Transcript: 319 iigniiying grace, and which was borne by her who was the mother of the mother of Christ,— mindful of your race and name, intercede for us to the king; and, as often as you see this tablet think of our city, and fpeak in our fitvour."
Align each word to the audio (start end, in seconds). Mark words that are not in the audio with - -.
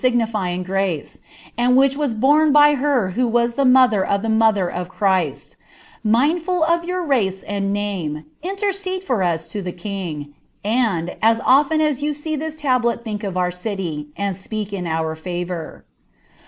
319 0.01 0.33
iigniiying 0.33 0.65
grace, 0.65 1.19
and 1.59 1.77
which 1.77 1.95
was 1.95 2.15
borne 2.15 2.51
by 2.51 2.73
her 2.73 3.09
who 3.11 3.27
was 3.27 3.53
the 3.53 3.63
mother 3.63 4.03
of 4.03 4.23
the 4.23 4.29
mother 4.29 4.67
of 4.67 4.89
Christ,— 4.89 5.57
mindful 6.03 6.63
of 6.63 6.83
your 6.83 7.03
race 7.03 7.43
and 7.43 7.71
name, 7.71 8.25
intercede 8.41 9.03
for 9.03 9.21
us 9.21 9.47
to 9.49 9.61
the 9.61 9.71
king; 9.71 10.33
and, 10.65 11.15
as 11.21 11.39
often 11.45 11.81
as 11.81 12.01
you 12.01 12.13
see 12.13 12.35
this 12.35 12.55
tablet 12.55 13.03
think 13.05 13.23
of 13.23 13.37
our 13.37 13.51
city, 13.51 14.07
and 14.17 14.35
fpeak 14.35 14.73
in 14.73 14.87
our 14.87 15.15
fitvour." 15.15 15.83